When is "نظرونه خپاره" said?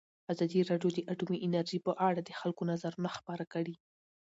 2.71-3.43